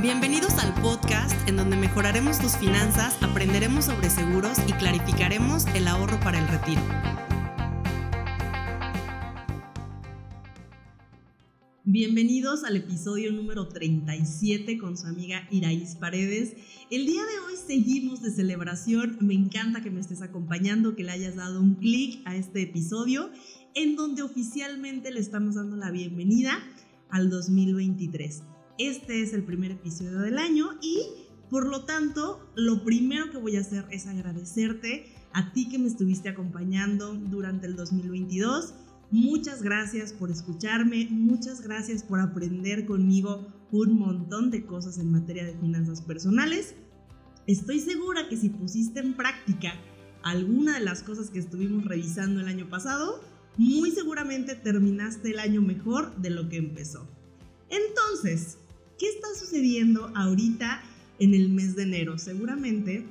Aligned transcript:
Bienvenidos 0.00 0.54
al 0.58 0.72
podcast 0.80 1.34
en 1.48 1.56
donde 1.56 1.76
mejoraremos 1.76 2.38
tus 2.38 2.56
finanzas, 2.56 3.20
aprenderemos 3.20 3.86
sobre 3.86 4.08
seguros 4.10 4.56
y 4.68 4.72
clarificaremos 4.74 5.66
el 5.74 5.88
ahorro 5.88 6.20
para 6.20 6.38
el 6.38 6.46
retiro. 6.46 6.80
Bienvenidos 11.82 12.62
al 12.62 12.76
episodio 12.76 13.32
número 13.32 13.66
37 13.66 14.78
con 14.78 14.96
su 14.96 15.08
amiga 15.08 15.48
Iraís 15.50 15.96
Paredes. 15.96 16.54
El 16.92 17.04
día 17.04 17.22
de 17.22 17.38
hoy 17.40 17.56
seguimos 17.66 18.22
de 18.22 18.30
celebración. 18.30 19.18
Me 19.20 19.34
encanta 19.34 19.82
que 19.82 19.90
me 19.90 19.98
estés 19.98 20.22
acompañando, 20.22 20.94
que 20.94 21.02
le 21.02 21.10
hayas 21.10 21.34
dado 21.34 21.60
un 21.60 21.74
clic 21.74 22.22
a 22.24 22.36
este 22.36 22.62
episodio 22.62 23.30
en 23.74 23.96
donde 23.96 24.22
oficialmente 24.22 25.10
le 25.10 25.18
estamos 25.18 25.56
dando 25.56 25.74
la 25.74 25.90
bienvenida 25.90 26.56
al 27.10 27.30
2023. 27.30 28.42
Este 28.78 29.22
es 29.22 29.32
el 29.32 29.42
primer 29.42 29.72
episodio 29.72 30.20
del 30.20 30.38
año 30.38 30.70
y 30.80 31.00
por 31.50 31.66
lo 31.66 31.84
tanto 31.84 32.48
lo 32.54 32.84
primero 32.84 33.28
que 33.32 33.36
voy 33.36 33.56
a 33.56 33.60
hacer 33.60 33.84
es 33.90 34.06
agradecerte 34.06 35.12
a 35.32 35.52
ti 35.52 35.68
que 35.68 35.80
me 35.80 35.88
estuviste 35.88 36.28
acompañando 36.28 37.12
durante 37.14 37.66
el 37.66 37.74
2022. 37.74 38.74
Muchas 39.10 39.64
gracias 39.64 40.12
por 40.12 40.30
escucharme, 40.30 41.08
muchas 41.10 41.60
gracias 41.60 42.04
por 42.04 42.20
aprender 42.20 42.86
conmigo 42.86 43.52
un 43.72 43.98
montón 43.98 44.52
de 44.52 44.64
cosas 44.64 44.98
en 44.98 45.10
materia 45.10 45.44
de 45.44 45.58
finanzas 45.58 46.00
personales. 46.00 46.76
Estoy 47.48 47.80
segura 47.80 48.28
que 48.28 48.36
si 48.36 48.48
pusiste 48.48 49.00
en 49.00 49.14
práctica 49.14 49.72
alguna 50.22 50.78
de 50.78 50.84
las 50.84 51.02
cosas 51.02 51.30
que 51.30 51.40
estuvimos 51.40 51.84
revisando 51.84 52.38
el 52.38 52.46
año 52.46 52.70
pasado, 52.70 53.24
muy 53.56 53.90
seguramente 53.90 54.54
terminaste 54.54 55.32
el 55.32 55.40
año 55.40 55.62
mejor 55.62 56.14
de 56.18 56.30
lo 56.30 56.48
que 56.48 56.58
empezó. 56.58 57.08
Entonces, 57.70 58.58
¿Qué 58.98 59.08
está 59.08 59.28
sucediendo 59.38 60.10
ahorita 60.16 60.82
en 61.20 61.32
el 61.32 61.50
mes 61.50 61.76
de 61.76 61.84
enero? 61.84 62.18
Seguramente 62.18 63.06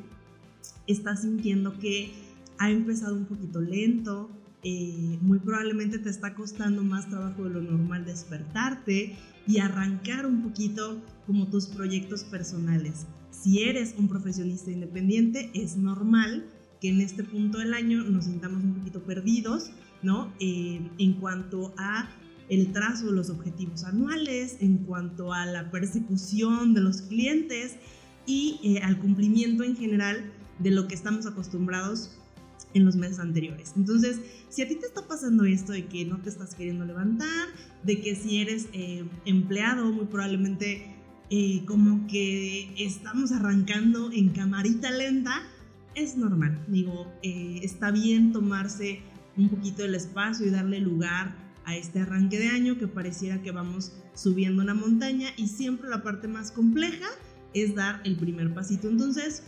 estás 0.86 1.22
sintiendo 1.22 1.80
que 1.80 2.12
ha 2.58 2.70
empezado 2.70 3.16
un 3.16 3.26
poquito 3.26 3.62
lento, 3.62 4.30
eh, 4.64 5.18
muy 5.22 5.40
probablemente 5.40 5.98
te 5.98 6.10
está 6.10 6.34
costando 6.36 6.84
más 6.84 7.10
trabajo 7.10 7.46
de 7.46 7.52
lo 7.52 7.62
normal 7.62 8.04
despertarte 8.04 9.16
y 9.48 9.60
arrancar 9.60 10.26
un 10.26 10.44
poquito 10.44 11.02
como 11.26 11.48
tus 11.48 11.68
proyectos 11.68 12.26
personales. 12.26 13.06
Si 13.32 13.64
eres 13.64 13.96
un 13.98 14.10
profesionista 14.10 14.72
independiente, 14.72 15.52
es 15.54 15.78
normal 15.78 16.46
que 16.82 16.90
en 16.90 17.00
este 17.00 17.24
punto 17.24 17.60
del 17.60 17.74
año 17.74 18.04
nos 18.04 18.26
sintamos 18.26 18.62
un 18.62 18.74
poquito 18.74 19.04
perdidos, 19.04 19.72
¿no? 20.04 20.34
Eh, 20.42 20.82
en 20.98 21.14
cuanto 21.14 21.74
a 21.78 22.10
el 22.50 22.72
trazo 22.72 23.08
de 23.08 23.12
los 23.14 23.30
objetivos 23.30 23.84
anuales, 23.84 24.58
en 24.62 24.78
cuanto 24.80 25.34
a 25.34 25.46
la 25.46 25.70
persecución 25.70 26.74
de 26.74 26.82
los 26.82 27.02
clientes 27.02 27.76
y 28.26 28.60
eh, 28.64 28.80
al 28.82 29.00
cumplimiento 29.00 29.64
en 29.64 29.76
general 29.76 30.32
de 30.60 30.72
lo 30.72 30.88
que 30.88 30.96
estamos 30.96 31.26
acostumbrados 31.26 32.12
en 32.74 32.86
los 32.86 32.96
meses 32.96 33.20
anteriores. 33.20 33.74
Entonces, 33.76 34.20
si 34.50 34.62
a 34.62 34.68
ti 34.68 34.76
te 34.76 34.86
está 34.86 35.08
pasando 35.08 35.46
esto 35.46 35.72
de 35.72 35.86
que 35.86 36.06
no 36.06 36.20
te 36.20 36.30
estás 36.30 36.56
queriendo 36.56 36.86
levantar, 36.86 37.48
de 37.84 38.02
que 38.02 38.16
si 38.16 38.42
eres 38.42 38.68
eh, 38.74 39.06
empleado, 39.26 39.92
muy 39.92 40.06
probablemente 40.06 40.96
eh, 41.30 41.64
como 41.66 42.08
que 42.08 42.74
estamos 42.78 43.32
arrancando 43.32 44.12
en 44.12 44.30
camarita 44.30 44.92
lenta, 44.92 45.44
es 45.96 46.16
normal. 46.16 46.64
Digo, 46.68 47.12
está 47.24 47.90
bien 47.90 48.32
tomarse 48.32 49.02
un 49.36 49.50
poquito 49.50 49.84
el 49.84 49.96
espacio 49.96 50.46
y 50.46 50.52
darle 50.52 50.80
lugar 50.80 51.47
a 51.68 51.76
este 51.76 52.00
arranque 52.00 52.40
de 52.40 52.48
año 52.48 52.78
que 52.78 52.88
pareciera 52.88 53.42
que 53.42 53.52
vamos 53.52 53.92
subiendo 54.16 54.64
una 54.64 54.74
montaña 54.74 55.28
y 55.36 55.50
siempre 55.50 55.90
la 55.90 56.02
parte 56.02 56.30
más 56.30 56.50
compleja 56.50 57.08
es 57.54 57.76
dar 57.76 58.00
el 58.06 58.16
primer 58.16 58.54
pasito. 58.54 58.88
Entonces, 58.88 59.44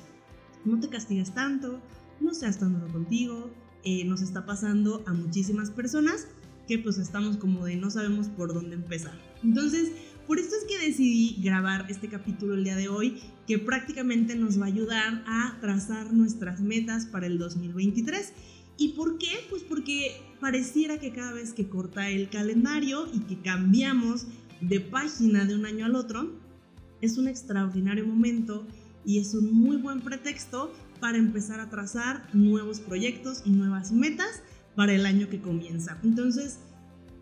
no 0.65 0.81
te 0.81 0.89
castigues 0.89 1.33
tanto, 1.33 1.81
no 2.19 2.33
seas 2.33 2.59
tan 2.59 2.73
duro 2.73 2.91
contigo, 2.91 3.49
eh, 3.85 4.03
nos 4.03 4.21
está 4.21 4.45
pasando 4.45 5.01
a 5.07 5.13
muchísimas 5.13 5.71
personas 5.71 6.27
que 6.67 6.77
pues 6.77 6.97
estamos 6.97 7.37
como 7.37 7.63
de 7.65 7.77
no 7.77 7.89
sabemos 7.89 8.27
por 8.27 8.53
dónde 8.53 8.75
empezar. 8.75 9.17
Entonces, 9.41 9.93
por 10.27 10.39
esto 10.39 10.55
es 10.57 10.65
que 10.65 10.85
decidí 10.85 11.41
grabar 11.41 11.85
este 11.89 12.09
capítulo 12.09 12.53
el 12.53 12.65
día 12.65 12.75
de 12.75 12.89
hoy, 12.89 13.21
que 13.47 13.59
prácticamente 13.59 14.35
nos 14.35 14.59
va 14.59 14.65
a 14.65 14.67
ayudar 14.67 15.23
a 15.25 15.57
trazar 15.61 16.13
nuestras 16.13 16.59
metas 16.59 17.05
para 17.05 17.27
el 17.27 17.39
2023 17.39 18.33
¿Y 18.79 18.93
por 18.93 19.17
qué? 19.17 19.45
Pues 19.49 19.61
porque 19.61 20.21
pareciera 20.39 20.99
que 20.99 21.11
cada 21.11 21.33
vez 21.33 21.51
que 21.51 21.67
corta 21.67 22.09
el 22.09 22.29
calendario 22.29 23.09
y 23.13 23.19
que 23.19 23.41
cambiamos 23.41 24.25
de 24.61 24.79
página 24.79 25.43
de 25.43 25.53
un 25.53 25.65
año 25.65 25.85
al 25.85 25.97
otro, 25.97 26.31
es 27.01 27.17
un 27.17 27.27
extraordinario 27.27 28.07
momento 28.07 28.65
y 29.05 29.19
es 29.19 29.33
un 29.33 29.53
muy 29.53 29.75
buen 29.75 29.99
pretexto 29.99 30.73
para 31.01 31.17
empezar 31.17 31.59
a 31.59 31.69
trazar 31.69 32.29
nuevos 32.33 32.79
proyectos 32.79 33.41
y 33.43 33.49
nuevas 33.49 33.91
metas 33.91 34.41
para 34.77 34.93
el 34.93 35.05
año 35.05 35.29
que 35.29 35.41
comienza. 35.41 35.99
Entonces, 36.01 36.59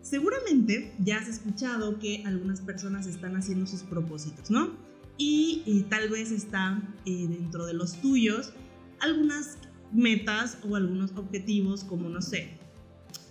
seguramente 0.00 0.94
ya 1.00 1.18
has 1.18 1.26
escuchado 1.26 1.98
que 1.98 2.22
algunas 2.24 2.60
personas 2.60 3.08
están 3.08 3.36
haciendo 3.36 3.66
sus 3.66 3.82
propósitos, 3.82 4.48
¿no? 4.48 4.76
Y, 5.16 5.86
tal 5.90 6.08
vez 6.08 6.30
está 6.30 6.80
eh, 7.04 7.26
dentro 7.28 7.66
de 7.66 7.74
los 7.74 8.00
tuyos 8.00 8.52
algunas 9.00 9.58
metas 9.92 10.58
o 10.68 10.76
algunos 10.76 11.12
objetivos 11.16 11.84
como, 11.84 12.08
no 12.08 12.20
sé, 12.20 12.50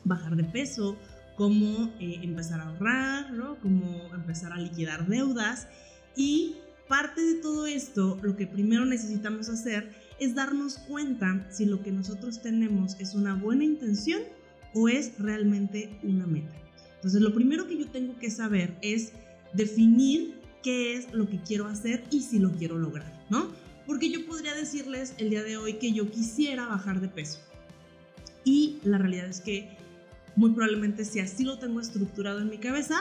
bajar 0.03 0.35
de 0.35 0.43
peso, 0.43 0.97
como 1.35 1.93
eh, 1.99 2.19
empezar 2.23 2.59
a 2.59 2.69
ahorrar, 2.69 3.31
¿no? 3.31 3.57
como 3.59 4.13
empezar 4.13 4.53
a 4.53 4.57
liquidar 4.57 5.07
deudas. 5.07 5.67
Y 6.15 6.55
parte 6.87 7.21
de 7.21 7.35
todo 7.35 7.67
esto, 7.67 8.17
lo 8.21 8.35
que 8.35 8.47
primero 8.47 8.85
necesitamos 8.85 9.49
hacer 9.49 9.91
es 10.19 10.33
darnos 10.33 10.79
cuenta 10.79 11.45
si 11.51 11.65
lo 11.65 11.83
que 11.83 11.91
nosotros 11.91 12.41
tenemos 12.41 12.95
es 12.99 13.13
una 13.13 13.35
buena 13.35 13.63
intención 13.63 14.21
o 14.73 14.89
es 14.89 15.17
realmente 15.19 15.99
una 16.03 16.25
meta. 16.25 16.53
Entonces, 16.95 17.21
lo 17.21 17.33
primero 17.33 17.67
que 17.67 17.77
yo 17.77 17.87
tengo 17.87 18.17
que 18.17 18.31
saber 18.31 18.75
es 18.81 19.13
definir 19.53 20.39
qué 20.63 20.97
es 20.97 21.13
lo 21.13 21.29
que 21.29 21.39
quiero 21.41 21.67
hacer 21.67 22.03
y 22.09 22.21
si 22.21 22.39
lo 22.39 22.51
quiero 22.51 22.79
lograr, 22.79 23.25
¿no? 23.29 23.51
Porque 23.87 24.11
yo 24.11 24.25
podría 24.27 24.53
decirles 24.53 25.15
el 25.17 25.31
día 25.31 25.43
de 25.43 25.57
hoy 25.57 25.73
que 25.75 25.93
yo 25.93 26.11
quisiera 26.11 26.67
bajar 26.67 27.01
de 27.01 27.07
peso. 27.07 27.39
Y 28.43 28.77
la 28.83 28.97
realidad 28.97 29.27
es 29.27 29.41
que 29.41 29.77
muy 30.35 30.51
probablemente 30.51 31.03
si 31.03 31.19
así 31.19 31.43
lo 31.43 31.57
tengo 31.57 31.81
estructurado 31.81 32.39
en 32.39 32.49
mi 32.49 32.59
cabeza, 32.59 32.99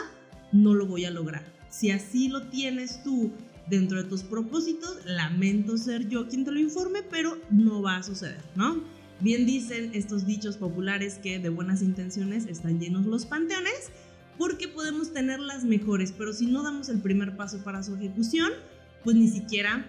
no 0.53 0.75
lo 0.75 0.87
voy 0.87 1.05
a 1.05 1.11
lograr. 1.11 1.45
Si 1.69 1.91
así 1.91 2.29
lo 2.29 2.45
tienes 2.45 3.03
tú 3.03 3.31
dentro 3.69 4.03
de 4.03 4.09
tus 4.09 4.23
propósitos, 4.23 5.05
lamento 5.05 5.77
ser 5.77 6.09
yo 6.09 6.29
quien 6.29 6.45
te 6.45 6.53
lo 6.53 6.61
informe, 6.61 7.03
pero 7.03 7.39
no 7.51 7.83
va 7.83 7.97
a 7.97 8.03
suceder, 8.03 8.41
¿no? 8.55 8.83
Bien 9.21 9.45
dicen 9.45 9.91
estos 9.93 10.25
dichos 10.25 10.57
populares 10.57 11.19
que 11.23 11.39
de 11.39 11.49
buenas 11.49 11.83
intenciones 11.83 12.47
están 12.47 12.79
llenos 12.79 13.07
los 13.07 13.27
panteones, 13.27 13.91
porque 14.39 14.69
podemos 14.69 15.13
tener 15.13 15.41
las 15.41 15.65
mejores, 15.65 16.13
pero 16.13 16.33
si 16.33 16.47
no 16.47 16.63
damos 16.63 16.89
el 16.89 17.01
primer 17.01 17.37
paso 17.37 17.59
para 17.65 17.83
su 17.83 17.95
ejecución, 17.97 18.53
pues 19.03 19.17
ni 19.17 19.29
siquiera 19.29 19.87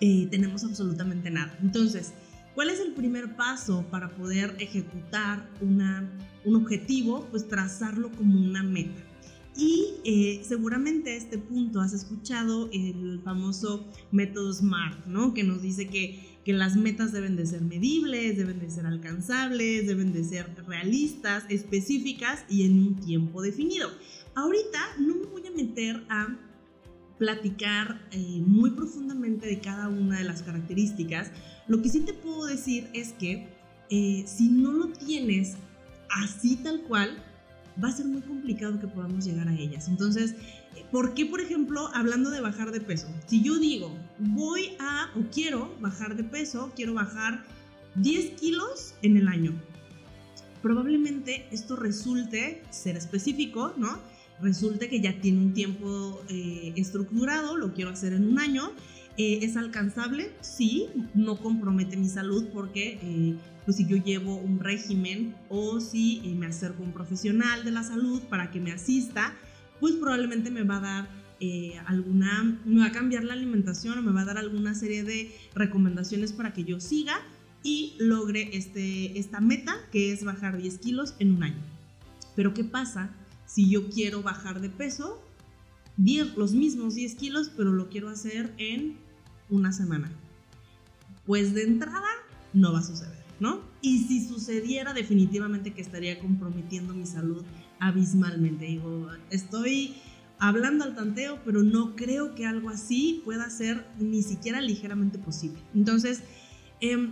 eh, 0.00 0.28
tenemos 0.30 0.64
absolutamente 0.64 1.30
nada. 1.30 1.56
Entonces, 1.62 2.12
¿cuál 2.54 2.70
es 2.70 2.80
el 2.80 2.92
primer 2.92 3.36
paso 3.36 3.84
para 3.90 4.10
poder 4.10 4.56
ejecutar 4.58 5.48
una, 5.60 6.08
un 6.44 6.56
objetivo? 6.56 7.26
Pues 7.30 7.48
trazarlo 7.48 8.10
como 8.12 8.38
una 8.38 8.62
meta. 8.62 9.02
Y 9.56 9.94
eh, 10.04 10.40
seguramente 10.44 11.10
a 11.10 11.16
este 11.16 11.36
punto 11.36 11.80
has 11.80 11.92
escuchado 11.92 12.70
el 12.72 13.20
famoso 13.24 13.88
método 14.12 14.52
SMART, 14.52 15.06
¿no? 15.06 15.34
Que 15.34 15.42
nos 15.42 15.62
dice 15.62 15.88
que, 15.88 16.38
que, 16.44 16.52
las 16.52 16.76
metas 16.76 17.10
deben 17.10 17.34
de 17.34 17.44
ser 17.44 17.62
medibles, 17.62 18.36
deben 18.36 18.60
de 18.60 18.70
ser 18.70 18.86
alcanzables, 18.86 19.84
deben 19.84 20.12
de 20.12 20.22
ser 20.22 20.46
realistas, 20.64 21.44
específicas 21.48 22.44
y 22.48 22.66
en 22.66 22.78
un 22.78 22.94
tiempo 22.94 23.42
definido. 23.42 23.90
Ahorita 24.36 24.78
no 25.00 25.16
me 25.16 25.26
voy 25.26 25.44
a 25.44 25.50
meter 25.50 26.04
a 26.08 26.28
platicar 27.18 28.00
eh, 28.12 28.42
muy 28.46 28.70
profundamente 28.70 29.46
de 29.46 29.60
cada 29.60 29.88
una 29.88 30.18
de 30.18 30.24
las 30.24 30.42
características. 30.42 31.30
Lo 31.66 31.82
que 31.82 31.88
sí 31.88 32.00
te 32.00 32.14
puedo 32.14 32.46
decir 32.46 32.88
es 32.92 33.12
que 33.12 33.48
eh, 33.90 34.24
si 34.26 34.48
no 34.48 34.72
lo 34.72 34.88
tienes 34.88 35.56
así 36.10 36.56
tal 36.56 36.82
cual, 36.82 37.22
va 37.82 37.88
a 37.88 37.92
ser 37.92 38.06
muy 38.06 38.22
complicado 38.22 38.80
que 38.80 38.88
podamos 38.88 39.24
llegar 39.24 39.48
a 39.48 39.54
ellas. 39.54 39.88
Entonces, 39.88 40.34
¿por 40.90 41.14
qué, 41.14 41.26
por 41.26 41.40
ejemplo, 41.40 41.88
hablando 41.94 42.30
de 42.30 42.40
bajar 42.40 42.72
de 42.72 42.80
peso? 42.80 43.08
Si 43.26 43.42
yo 43.42 43.58
digo, 43.58 43.94
voy 44.18 44.76
a 44.80 45.10
o 45.16 45.22
quiero 45.30 45.74
bajar 45.80 46.16
de 46.16 46.24
peso, 46.24 46.72
quiero 46.74 46.94
bajar 46.94 47.44
10 47.96 48.40
kilos 48.40 48.94
en 49.02 49.16
el 49.16 49.28
año, 49.28 49.52
probablemente 50.62 51.46
esto 51.50 51.76
resulte 51.76 52.62
ser 52.70 52.96
específico, 52.96 53.72
¿no? 53.76 53.98
Resulta 54.40 54.88
que 54.88 55.00
ya 55.00 55.20
tiene 55.20 55.38
un 55.38 55.52
tiempo 55.52 56.22
eh, 56.28 56.72
estructurado, 56.76 57.56
lo 57.56 57.72
quiero 57.74 57.90
hacer 57.90 58.12
en 58.12 58.26
un 58.26 58.38
año. 58.38 58.72
Eh, 59.16 59.40
¿Es 59.42 59.56
alcanzable? 59.56 60.30
Sí, 60.40 60.88
no 61.14 61.38
compromete 61.38 61.96
mi 61.96 62.08
salud 62.08 62.46
porque 62.52 63.00
eh, 63.02 63.34
pues 63.64 63.76
si 63.76 63.86
yo 63.86 63.96
llevo 63.96 64.36
un 64.36 64.60
régimen 64.60 65.34
o 65.48 65.80
si 65.80 66.22
me 66.38 66.46
acerco 66.46 66.82
a 66.82 66.86
un 66.86 66.92
profesional 66.92 67.64
de 67.64 67.72
la 67.72 67.82
salud 67.82 68.22
para 68.30 68.50
que 68.52 68.60
me 68.60 68.70
asista, 68.70 69.34
pues 69.80 69.94
probablemente 69.94 70.50
me 70.50 70.62
va 70.62 70.76
a 70.76 70.80
dar 70.80 71.08
eh, 71.40 71.74
alguna, 71.86 72.58
me 72.64 72.80
va 72.80 72.86
a 72.86 72.92
cambiar 72.92 73.22
la 73.22 73.34
alimentación 73.34 73.96
o 73.96 74.02
me 74.02 74.10
va 74.10 74.22
a 74.22 74.24
dar 74.24 74.38
alguna 74.38 74.74
serie 74.74 75.04
de 75.04 75.32
recomendaciones 75.54 76.32
para 76.32 76.52
que 76.52 76.64
yo 76.64 76.80
siga 76.80 77.20
y 77.62 77.94
logre 77.98 78.56
este, 78.56 79.18
esta 79.18 79.40
meta 79.40 79.76
que 79.92 80.12
es 80.12 80.24
bajar 80.24 80.56
10 80.56 80.78
kilos 80.78 81.14
en 81.20 81.34
un 81.34 81.44
año. 81.44 81.62
Pero 82.34 82.54
¿qué 82.54 82.64
pasa 82.64 83.14
si 83.48 83.68
yo 83.68 83.90
quiero 83.90 84.22
bajar 84.22 84.60
de 84.60 84.68
peso? 84.68 85.20
10, 85.96 86.36
los 86.36 86.52
mismos 86.52 86.94
10 86.94 87.16
kilos, 87.16 87.50
pero 87.56 87.72
lo 87.72 87.88
quiero 87.88 88.08
hacer 88.08 88.54
en 88.58 88.96
una 89.50 89.72
semana. 89.72 90.12
Pues 91.26 91.54
de 91.54 91.64
entrada 91.64 92.06
no 92.52 92.72
va 92.72 92.78
a 92.78 92.84
suceder, 92.84 93.24
¿no? 93.40 93.60
Y 93.82 94.04
si 94.04 94.24
sucediera, 94.24 94.94
definitivamente 94.94 95.72
que 95.72 95.80
estaría 95.80 96.20
comprometiendo 96.20 96.94
mi 96.94 97.06
salud 97.06 97.42
abismalmente. 97.80 98.66
Digo, 98.66 99.08
estoy 99.30 99.96
hablando 100.38 100.84
al 100.84 100.94
tanteo, 100.94 101.40
pero 101.44 101.64
no 101.64 101.96
creo 101.96 102.36
que 102.36 102.46
algo 102.46 102.70
así 102.70 103.22
pueda 103.24 103.50
ser 103.50 103.84
ni 103.98 104.22
siquiera 104.22 104.60
ligeramente 104.60 105.18
posible. 105.18 105.58
Entonces, 105.74 106.22
eh, 106.80 107.08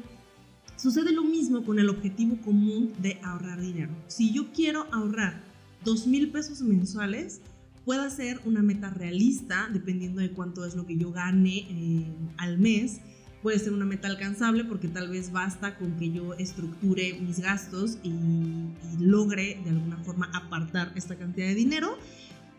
Sucede 0.77 1.12
lo 1.12 1.25
mismo 1.25 1.65
con 1.65 1.79
el 1.79 1.88
objetivo 1.88 2.37
común 2.43 2.93
de 2.99 3.19
ahorrar 3.23 3.61
dinero. 3.61 3.93
Si 4.09 4.33
yo 4.33 4.53
quiero 4.53 4.87
ahorrar 4.93 5.43
dos 5.84 6.06
mil 6.06 6.31
pesos 6.31 6.61
mensuales, 6.61 7.40
puede 7.84 8.11
ser 8.11 8.40
una 8.44 8.62
meta 8.62 8.90
realista, 8.90 9.69
dependiendo 9.73 10.20
de 10.20 10.31
cuánto 10.32 10.64
es 10.64 10.75
lo 10.75 10.87
que 10.87 10.96
yo 10.96 11.12
gane 11.12 11.67
eh, 11.70 12.06
al 12.37 12.58
mes. 12.58 13.00
Puede 13.43 13.58
ser 13.61 13.73
una 13.73 13.84
meta 13.84 14.08
alcanzable 14.08 14.64
porque 14.64 14.88
tal 14.88 15.08
vez 15.08 15.31
basta 15.31 15.76
con 15.76 15.96
que 15.96 16.11
yo 16.11 16.34
estructure 16.34 17.19
mis 17.20 17.38
gastos 17.38 17.99
y, 18.02 18.08
y 18.08 18.99
logre 18.99 19.61
de 19.62 19.70
alguna 19.70 19.99
forma 19.99 20.31
apartar 20.34 20.93
esta 20.96 21.17
cantidad 21.17 21.46
de 21.46 21.55
dinero 21.55 21.96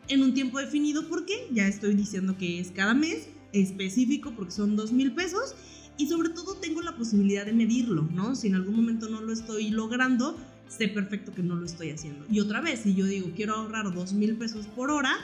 en 0.07 0.23
un 0.23 0.33
tiempo 0.33 0.59
definido 0.59 1.07
porque 1.09 1.47
ya 1.51 1.67
estoy 1.67 1.93
diciendo 1.93 2.37
que 2.37 2.59
es 2.59 2.71
cada 2.71 2.93
mes 2.93 3.27
específico 3.53 4.33
porque 4.35 4.51
son 4.51 4.75
dos 4.75 4.91
mil 4.91 5.13
pesos 5.13 5.55
y 5.97 6.07
sobre 6.07 6.29
todo 6.29 6.55
tengo 6.55 6.81
la 6.81 6.95
posibilidad 6.95 7.45
de 7.45 7.53
medirlo, 7.53 8.07
¿no? 8.13 8.35
Si 8.35 8.47
en 8.47 8.55
algún 8.55 8.75
momento 8.75 9.09
no 9.09 9.21
lo 9.21 9.33
estoy 9.33 9.69
logrando, 9.69 10.37
sé 10.67 10.87
perfecto 10.87 11.33
que 11.33 11.43
no 11.43 11.55
lo 11.55 11.65
estoy 11.65 11.91
haciendo. 11.91 12.25
Y 12.29 12.39
otra 12.39 12.61
vez, 12.61 12.81
si 12.81 12.95
yo 12.95 13.05
digo 13.05 13.31
quiero 13.35 13.55
ahorrar 13.55 13.93
dos 13.93 14.13
mil 14.13 14.35
pesos 14.35 14.67
por 14.67 14.91
hora, 14.91 15.15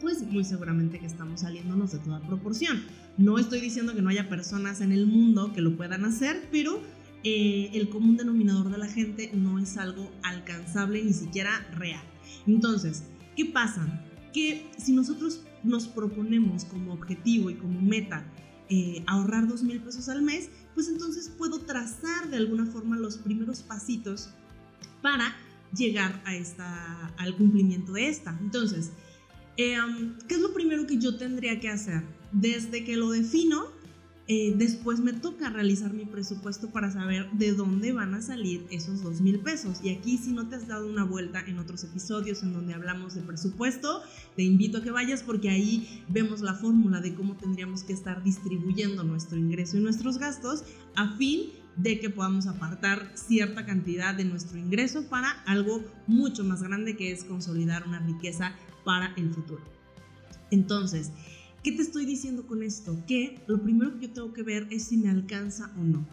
pues 0.00 0.22
muy 0.22 0.44
seguramente 0.44 0.98
que 0.98 1.06
estamos 1.06 1.40
saliéndonos 1.40 1.92
de 1.92 1.98
toda 1.98 2.20
proporción. 2.20 2.82
No 3.16 3.38
estoy 3.38 3.60
diciendo 3.60 3.94
que 3.94 4.02
no 4.02 4.10
haya 4.10 4.28
personas 4.28 4.80
en 4.80 4.92
el 4.92 5.06
mundo 5.06 5.52
que 5.52 5.60
lo 5.60 5.76
puedan 5.76 6.04
hacer, 6.04 6.48
pero 6.52 6.80
eh, 7.24 7.70
el 7.74 7.88
común 7.88 8.16
denominador 8.16 8.70
de 8.70 8.78
la 8.78 8.86
gente 8.86 9.30
no 9.34 9.58
es 9.58 9.76
algo 9.76 10.10
alcanzable 10.22 11.02
ni 11.02 11.12
siquiera 11.12 11.66
real. 11.72 12.02
Entonces, 12.46 13.02
¿qué 13.36 13.46
pasa? 13.46 14.04
Que 14.32 14.70
si 14.78 14.92
nosotros 14.92 15.42
nos 15.64 15.88
proponemos 15.88 16.64
como 16.64 16.92
objetivo 16.92 17.50
y 17.50 17.54
como 17.54 17.80
meta 17.80 18.24
eh, 18.68 19.02
ahorrar 19.06 19.48
dos 19.48 19.62
mil 19.62 19.80
pesos 19.80 20.08
al 20.08 20.22
mes, 20.22 20.50
pues 20.74 20.88
entonces 20.88 21.32
puedo 21.36 21.60
trazar 21.60 22.30
de 22.30 22.36
alguna 22.36 22.66
forma 22.66 22.96
los 22.96 23.16
primeros 23.16 23.62
pasitos 23.62 24.30
para 25.02 25.36
llegar 25.76 26.22
a 26.24 26.34
esta, 26.34 27.08
al 27.16 27.36
cumplimiento 27.36 27.92
de 27.92 28.08
esta. 28.08 28.36
Entonces, 28.40 28.92
eh, 29.56 29.76
¿qué 30.28 30.34
es 30.34 30.40
lo 30.40 30.52
primero 30.52 30.86
que 30.86 30.98
yo 30.98 31.16
tendría 31.16 31.60
que 31.60 31.68
hacer? 31.68 32.02
Desde 32.32 32.84
que 32.84 32.96
lo 32.96 33.10
defino, 33.10 33.66
eh, 34.30 34.52
después 34.54 35.00
me 35.00 35.14
toca 35.14 35.48
realizar 35.48 35.94
mi 35.94 36.04
presupuesto 36.04 36.70
para 36.70 36.90
saber 36.92 37.30
de 37.32 37.54
dónde 37.54 37.94
van 37.94 38.12
a 38.12 38.20
salir 38.20 38.66
esos 38.70 39.02
dos 39.02 39.22
mil 39.22 39.40
pesos. 39.40 39.80
Y 39.82 39.88
aquí 39.88 40.18
si 40.18 40.32
no 40.32 40.46
te 40.48 40.56
has 40.56 40.68
dado 40.68 40.86
una 40.86 41.02
vuelta 41.02 41.40
en 41.40 41.58
otros 41.58 41.82
episodios 41.84 42.42
en 42.42 42.52
donde 42.52 42.74
hablamos 42.74 43.14
de 43.14 43.22
presupuesto, 43.22 44.02
te 44.36 44.42
invito 44.42 44.78
a 44.78 44.82
que 44.82 44.90
vayas 44.90 45.22
porque 45.22 45.48
ahí 45.48 46.04
vemos 46.10 46.42
la 46.42 46.52
fórmula 46.52 47.00
de 47.00 47.14
cómo 47.14 47.36
tendríamos 47.36 47.84
que 47.84 47.94
estar 47.94 48.22
distribuyendo 48.22 49.02
nuestro 49.02 49.38
ingreso 49.38 49.78
y 49.78 49.80
nuestros 49.80 50.18
gastos 50.18 50.62
a 50.94 51.16
fin 51.16 51.44
de 51.78 51.98
que 51.98 52.10
podamos 52.10 52.46
apartar 52.46 53.10
cierta 53.14 53.64
cantidad 53.64 54.14
de 54.14 54.24
nuestro 54.24 54.58
ingreso 54.58 55.08
para 55.08 55.30
algo 55.46 55.82
mucho 56.06 56.44
más 56.44 56.62
grande 56.62 56.96
que 56.96 57.10
es 57.10 57.24
consolidar 57.24 57.86
una 57.86 58.00
riqueza 58.00 58.52
para 58.84 59.14
el 59.16 59.32
futuro. 59.32 59.62
Entonces, 60.50 61.10
¿Qué 61.62 61.72
te 61.72 61.82
estoy 61.82 62.06
diciendo 62.06 62.46
con 62.46 62.62
esto? 62.62 62.96
Que 63.06 63.42
lo 63.48 63.60
primero 63.60 63.98
que 63.98 64.06
yo 64.06 64.12
tengo 64.12 64.32
que 64.32 64.44
ver 64.44 64.68
es 64.70 64.84
si 64.84 64.96
me 64.96 65.10
alcanza 65.10 65.72
o 65.76 65.82
no. 65.82 66.06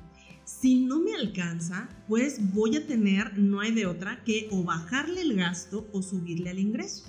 Si 0.44 0.84
no 0.84 1.00
me 1.00 1.14
alcanza, 1.14 1.88
pues 2.08 2.54
voy 2.54 2.76
a 2.76 2.86
tener, 2.86 3.38
no 3.38 3.60
hay 3.60 3.72
de 3.72 3.86
otra, 3.86 4.24
que 4.24 4.48
o 4.52 4.64
bajarle 4.64 5.22
el 5.22 5.36
gasto 5.36 5.88
o 5.92 6.02
subirle 6.02 6.50
al 6.50 6.60
ingreso. 6.60 7.06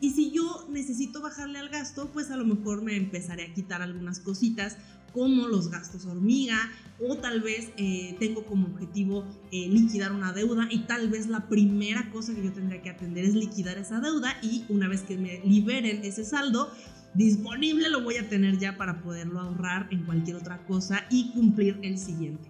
Y 0.00 0.10
si 0.10 0.30
yo 0.30 0.66
necesito 0.70 1.20
bajarle 1.20 1.58
al 1.58 1.68
gasto, 1.68 2.10
pues 2.12 2.30
a 2.30 2.36
lo 2.36 2.44
mejor 2.44 2.82
me 2.82 2.96
empezaré 2.96 3.44
a 3.44 3.52
quitar 3.52 3.82
algunas 3.82 4.20
cositas 4.20 4.76
como 5.12 5.48
los 5.48 5.70
gastos 5.70 6.06
hormiga 6.06 6.56
o 7.00 7.16
tal 7.16 7.40
vez 7.40 7.70
eh, 7.76 8.16
tengo 8.18 8.44
como 8.44 8.66
objetivo 8.66 9.24
eh, 9.50 9.68
liquidar 9.68 10.12
una 10.12 10.32
deuda 10.32 10.68
y 10.70 10.80
tal 10.80 11.08
vez 11.08 11.26
la 11.26 11.48
primera 11.48 12.10
cosa 12.10 12.34
que 12.34 12.44
yo 12.44 12.52
tendría 12.52 12.82
que 12.82 12.90
atender 12.90 13.24
es 13.24 13.34
liquidar 13.34 13.78
esa 13.78 14.00
deuda 14.00 14.36
y 14.42 14.64
una 14.68 14.88
vez 14.88 15.02
que 15.02 15.16
me 15.18 15.40
liberen 15.44 16.04
ese 16.04 16.24
saldo, 16.24 16.70
disponible 17.14 17.90
lo 17.90 18.02
voy 18.02 18.16
a 18.16 18.28
tener 18.28 18.58
ya 18.58 18.76
para 18.76 19.02
poderlo 19.02 19.40
ahorrar 19.40 19.88
en 19.90 20.04
cualquier 20.04 20.36
otra 20.36 20.64
cosa 20.66 21.04
y 21.10 21.30
cumplir 21.32 21.78
el 21.82 21.98
siguiente. 21.98 22.48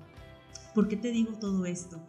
¿Por 0.74 0.88
qué 0.88 0.96
te 0.96 1.10
digo 1.10 1.32
todo 1.38 1.66
esto? 1.66 2.00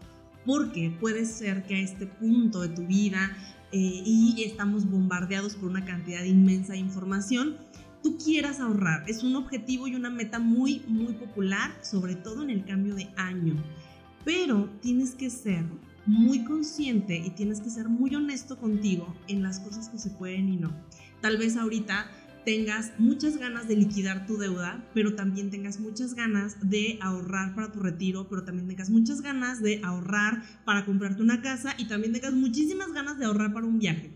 Porque 0.46 0.96
puede 1.00 1.26
ser 1.26 1.64
que 1.64 1.76
a 1.76 1.80
este 1.80 2.06
punto 2.06 2.62
de 2.62 2.70
tu 2.70 2.86
vida 2.86 3.36
eh, 3.72 4.04
y 4.06 4.44
estamos 4.46 4.90
bombardeados 4.90 5.56
por 5.56 5.70
una 5.70 5.84
cantidad 5.86 6.24
inmensa 6.24 6.74
de 6.74 6.80
información, 6.80 7.58
tú 8.04 8.18
quieras 8.18 8.60
ahorrar. 8.60 9.10
Es 9.10 9.24
un 9.24 9.36
objetivo 9.36 9.88
y 9.88 9.96
una 9.96 10.10
meta 10.10 10.38
muy, 10.38 10.84
muy 10.88 11.14
popular, 11.14 11.72
sobre 11.82 12.16
todo 12.16 12.44
en 12.44 12.52
el 12.52 12.66
cambio 12.66 12.94
de 12.94 13.10
año. 13.16 13.56
Pero 14.26 14.70
tienes 14.82 15.16
que 15.16 15.30
ser 15.30 15.64
muy 16.06 16.44
consciente 16.44 17.16
y 17.16 17.30
tienes 17.32 17.62
que 17.62 17.70
ser 17.70 17.88
muy 17.88 18.14
honesto 18.14 18.58
contigo 18.58 19.16
en 19.28 19.42
las 19.42 19.60
cosas 19.62 19.90
que 19.90 19.98
se 19.98 20.10
pueden 20.10 20.50
y 20.50 20.58
no. 20.58 20.72
Tal 21.22 21.38
vez 21.38 21.56
ahorita 21.56 22.10
tengas 22.46 22.92
muchas 22.98 23.38
ganas 23.38 23.70
de 23.70 23.78
liquidar 23.78 24.26
tu 24.26 24.38
deuda, 24.38 24.86
pero 24.94 25.16
también 25.16 25.50
tengas 25.50 25.80
muchas 25.80 26.14
ganas 26.14 26.58
de 26.70 27.00
ahorrar 27.02 27.56
para 27.56 27.72
tu 27.72 27.80
retiro, 27.80 28.28
pero 28.28 28.44
también 28.44 28.68
tengas 28.68 28.90
muchas 28.90 29.22
ganas 29.22 29.62
de 29.62 29.80
ahorrar 29.82 30.44
para 30.66 30.86
comprarte 30.86 31.22
una 31.22 31.42
casa 31.42 31.74
y 31.78 31.88
también 31.88 32.12
tengas 32.12 32.34
muchísimas 32.34 32.92
ganas 32.92 33.18
de 33.18 33.26
ahorrar 33.26 33.54
para 33.54 33.66
un 33.66 33.80
viaje. 33.80 34.12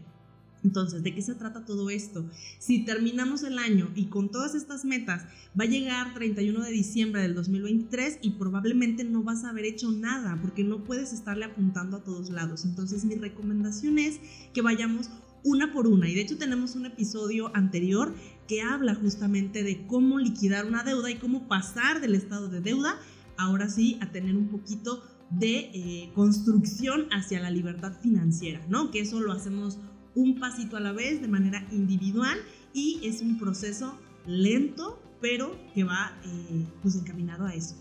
Entonces, 0.68 1.02
¿de 1.02 1.16
qué 1.16 1.21
se 1.21 1.33
trata 1.33 1.64
todo 1.64 1.90
esto? 1.90 2.30
Si 2.59 2.83
terminamos 2.83 3.44
el 3.44 3.57
año 3.57 3.90
y 3.95 4.07
con 4.07 4.30
todas 4.30 4.54
estas 4.54 4.83
metas 4.83 5.24
va 5.57 5.64
a 5.64 5.68
llegar 5.68 6.14
31 6.14 6.62
de 6.62 6.71
diciembre 6.71 7.21
del 7.21 7.36
2023 7.36 8.19
y 8.21 8.31
probablemente 8.31 9.06
no 9.06 9.24
vas 9.24 9.45
a 9.45 9.52
haber 9.52 9.64
hecho 9.64 9.94
nada 9.94 10.38
porque 10.42 10.66
no 10.66 10.83
puedes 10.83 11.14
estarle 11.14 11.45
apuntando 11.45 11.95
a 11.95 12.04
todos 12.04 12.30
lados. 12.31 12.66
Entonces, 12.66 13.06
mi 13.06 13.16
recomendación 13.16 13.97
es 13.97 14.19
que 14.54 14.62
vayamos 14.62 15.09
una 15.45 15.71
por 15.71 15.88
una. 15.88 16.09
Y 16.09 16.16
de 16.16 16.21
hecho 16.21 16.38
tenemos 16.38 16.76
un 16.76 16.86
episodio 16.86 17.56
anterior 17.56 18.14
que 18.45 18.62
habla 18.62 18.94
justamente 18.94 19.64
de 19.64 19.88
cómo 19.88 20.19
liquidar 20.19 20.66
una 20.66 20.83
deuda 20.83 21.09
y 21.09 21.16
cómo 21.16 21.47
pasar 21.47 22.02
del 22.02 22.16
estado 22.16 22.50
de 22.50 22.59
deuda, 22.59 23.00
ahora 23.38 23.69
sí, 23.69 23.97
a 24.02 24.12
tener 24.12 24.36
un 24.36 24.50
poquito 24.50 25.02
de 25.30 25.71
eh, 25.74 26.12
construcción 26.14 27.07
hacia 27.12 27.40
la 27.40 27.52
libertad 27.52 27.94
financiera, 28.02 28.66
¿no? 28.68 28.92
Que 28.92 29.00
eso 29.00 29.21
lo 29.21 29.31
hacemos 29.31 29.80
un 30.18 30.40
pasito 30.40 30.78
a 30.78 30.80
la 30.80 30.92
vez 30.92 31.21
de 31.21 31.28
manera 31.28 31.66
individual 31.71 32.40
y 32.74 33.00
es 33.04 33.21
un 33.21 33.38
proceso 33.38 33.97
lento, 34.26 35.00
pero 35.21 35.56
que 35.76 35.83
va 35.83 36.18
eh, 36.26 36.66
pues 36.81 36.95
encaminado 36.95 37.45
a 37.45 37.54
eso. 37.54 37.76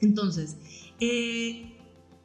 Entonces, 0.00 0.56
eh, 1.00 1.76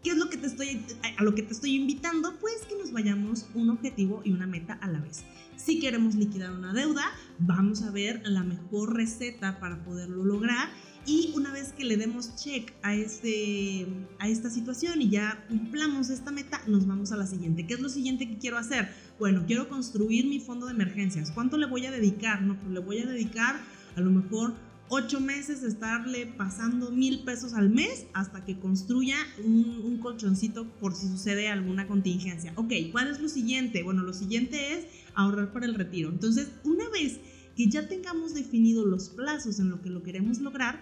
¿Qué 0.03 0.09
es 0.09 0.17
lo 0.17 0.29
que 0.29 0.37
te 0.37 0.47
estoy, 0.47 0.83
a 1.15 1.23
lo 1.23 1.35
que 1.35 1.43
te 1.43 1.53
estoy 1.53 1.75
invitando? 1.75 2.33
Pues 2.39 2.63
que 2.67 2.75
nos 2.75 2.91
vayamos 2.91 3.45
un 3.53 3.69
objetivo 3.69 4.21
y 4.23 4.31
una 4.31 4.47
meta 4.47 4.73
a 4.81 4.87
la 4.87 4.99
vez. 4.99 5.23
Si 5.57 5.79
queremos 5.79 6.15
liquidar 6.15 6.51
una 6.53 6.73
deuda, 6.73 7.03
vamos 7.37 7.83
a 7.83 7.91
ver 7.91 8.19
la 8.25 8.41
mejor 8.41 8.95
receta 8.95 9.59
para 9.59 9.83
poderlo 9.83 10.25
lograr. 10.25 10.69
Y 11.05 11.31
una 11.35 11.51
vez 11.51 11.73
que 11.73 11.83
le 11.83 11.97
demos 11.97 12.35
check 12.35 12.73
a, 12.83 12.93
este, 12.93 13.87
a 14.19 14.29
esta 14.29 14.49
situación 14.49 15.01
y 15.01 15.09
ya 15.09 15.43
cumplamos 15.47 16.09
esta 16.09 16.31
meta, 16.31 16.61
nos 16.67 16.85
vamos 16.85 17.11
a 17.11 17.17
la 17.17 17.25
siguiente. 17.25 17.65
¿Qué 17.65 17.73
es 17.73 17.79
lo 17.79 17.89
siguiente 17.89 18.27
que 18.27 18.37
quiero 18.37 18.57
hacer? 18.57 18.89
Bueno, 19.17 19.43
quiero 19.47 19.67
construir 19.67 20.27
mi 20.27 20.39
fondo 20.39 20.67
de 20.67 20.73
emergencias. 20.73 21.31
¿Cuánto 21.31 21.57
le 21.57 21.65
voy 21.65 21.85
a 21.87 21.91
dedicar? 21.91 22.43
No, 22.43 22.59
pues 22.59 22.71
le 22.71 22.79
voy 22.79 22.99
a 22.99 23.05
dedicar 23.07 23.59
a 23.95 24.01
lo 24.01 24.11
mejor 24.11 24.53
ocho 24.93 25.21
meses 25.21 25.63
estarle 25.63 26.27
pasando 26.27 26.91
mil 26.91 27.23
pesos 27.23 27.53
al 27.53 27.69
mes 27.69 28.05
hasta 28.13 28.43
que 28.43 28.59
construya 28.59 29.15
un, 29.43 29.97
colchoncito 30.01 30.67
por 30.79 30.93
si 30.93 31.07
sucede 31.07 31.47
alguna 31.47 31.87
contingencia. 31.87 32.51
Ok, 32.57 32.73
¿cuál 32.91 33.09
es 33.09 33.21
lo 33.21 33.29
siguiente? 33.29 33.83
Bueno, 33.83 34.03
lo 34.03 34.13
siguiente 34.13 34.73
es 34.73 34.87
ahorrar 35.15 35.53
para 35.53 35.65
el 35.65 35.75
retiro. 35.75 36.09
Entonces, 36.09 36.51
una 36.63 36.89
vez 36.89 37.19
que 37.55 37.69
ya 37.69 37.87
tengamos 37.87 38.33
definido 38.33 38.85
los 38.85 39.09
plazos 39.09 39.59
en 39.59 39.69
lo 39.69 39.81
que 39.81 39.89
lo 39.89 40.03
queremos 40.03 40.39
lograr, 40.39 40.81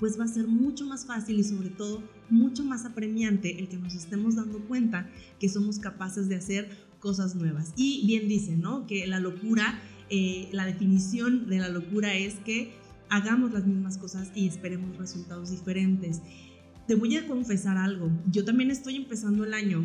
pues 0.00 0.18
va 0.18 0.24
a 0.24 0.28
ser 0.28 0.46
mucho 0.46 0.84
más 0.86 1.06
fácil 1.06 1.38
y 1.38 1.44
sobre 1.44 1.70
todo 1.70 2.02
mucho 2.28 2.64
más 2.64 2.84
apremiante 2.84 3.58
el 3.58 3.68
que 3.68 3.78
nos 3.78 3.94
estemos 3.94 4.36
dando 4.36 4.60
cuenta 4.66 5.10
que 5.40 5.48
somos 5.48 5.78
capaces 5.78 6.28
de 6.28 6.36
hacer 6.36 6.70
cosas 7.00 7.34
nuevas. 7.34 7.72
Y 7.76 8.06
bien 8.06 8.28
dice, 8.28 8.56
¿no? 8.56 8.86
Que 8.86 9.06
la 9.06 9.20
locura 9.20 9.80
eh, 10.08 10.48
la 10.52 10.64
definición 10.66 11.48
de 11.48 11.58
la 11.58 11.68
locura 11.68 12.14
es 12.14 12.34
que 12.36 12.74
hagamos 13.08 13.52
las 13.52 13.66
mismas 13.66 13.98
cosas 13.98 14.30
y 14.34 14.46
esperemos 14.46 14.96
resultados 14.98 15.50
diferentes. 15.50 16.22
Te 16.86 16.94
voy 16.94 17.16
a 17.16 17.26
confesar 17.26 17.76
algo, 17.76 18.10
yo 18.30 18.44
también 18.44 18.70
estoy 18.70 18.96
empezando 18.96 19.44
el 19.44 19.54
año 19.54 19.84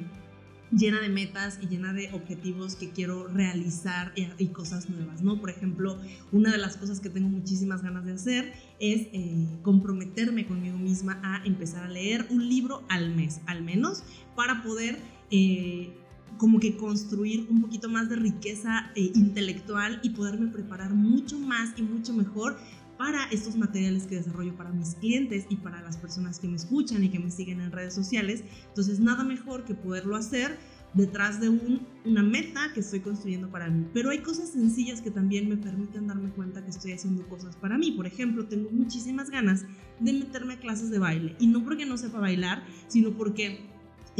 llena 0.72 1.00
de 1.02 1.10
metas 1.10 1.60
y 1.62 1.68
llena 1.68 1.94
de 1.94 2.10
objetivos 2.14 2.76
que 2.76 2.90
quiero 2.92 3.28
realizar 3.28 4.14
y, 4.16 4.48
cosas 4.48 4.90
nuevas, 4.90 5.22
¿no? 5.22 5.40
Por 5.40 5.50
ejemplo, 5.50 6.00
una 6.32 6.52
de 6.52 6.58
las 6.58 6.78
cosas 6.78 7.00
que 7.00 7.10
tengo 7.10 7.30
muchísimas 7.30 7.82
ganas 7.82 8.06
de 8.06 8.14
hacer 8.14 8.54
es 8.80 9.08
eh, 9.14 9.48
comprometerme 9.62 10.46
conmigo 10.46 10.78
misma 10.78 11.20
a 11.24 11.46
empezar 11.46 11.84
a 11.84 11.90
leer 11.90 12.26
un 12.30 12.48
libro 12.48 12.84
al 12.90 13.14
mes, 13.16 13.42
al 13.46 13.64
menos, 13.64 14.04
para 14.36 14.64
poder... 14.64 15.00
Eh, 15.30 15.94
como 16.38 16.60
que 16.60 16.76
construir 16.76 17.46
un 17.52 17.62
poquito 17.62 17.88
más 17.88 18.10
de 18.10 18.16
riqueza 18.16 18.90
eh, 18.96 19.12
intelectual 19.14 20.00
y 20.02 20.10
poderme 20.10 20.48
preparar 20.48 20.92
mucho 20.92 21.38
más 21.38 21.78
y 21.78 21.84
mucho 21.84 22.14
mejor 22.14 22.58
para 23.02 23.26
estos 23.32 23.56
materiales 23.56 24.06
que 24.06 24.14
desarrollo 24.14 24.56
para 24.56 24.70
mis 24.70 24.94
clientes 24.94 25.48
y 25.50 25.56
para 25.56 25.82
las 25.82 25.98
personas 25.98 26.38
que 26.38 26.48
me 26.48 26.56
escuchan 26.56 27.04
y 27.04 27.10
que 27.10 27.18
me 27.18 27.32
siguen 27.32 27.60
en 27.60 27.72
redes 27.72 27.96
sociales. 27.96 28.44
Entonces, 28.68 29.00
nada 29.00 29.24
mejor 29.24 29.66
que 29.66 29.74
poderlo 29.74 30.16
hacer 30.16 30.60
detrás 30.94 31.42
de 31.42 31.50
un, 31.50 31.88
una 32.06 32.22
meta 32.22 32.72
que 32.76 32.82
estoy 32.82 33.00
construyendo 33.00 33.50
para 33.50 33.72
mí. 33.72 33.88
Pero 33.92 34.12
hay 34.12 34.20
cosas 34.20 34.52
sencillas 34.52 35.02
que 35.02 35.10
también 35.10 35.50
me 35.50 35.58
permiten 35.58 36.06
darme 36.06 36.30
cuenta 36.30 36.64
que 36.64 36.70
estoy 36.70 36.92
haciendo 36.92 37.28
cosas 37.28 37.56
para 37.56 37.76
mí. 37.76 37.90
Por 37.94 38.06
ejemplo, 38.06 38.46
tengo 38.46 38.70
muchísimas 38.70 39.32
ganas 39.32 39.66
de 40.00 40.14
meterme 40.14 40.54
a 40.54 40.60
clases 40.60 40.92
de 40.92 41.00
baile. 41.00 41.36
Y 41.40 41.48
no 41.48 41.64
porque 41.64 41.88
no 41.88 41.98
sepa 41.98 42.20
bailar, 42.20 42.64
sino 42.88 43.18
porque 43.18 43.71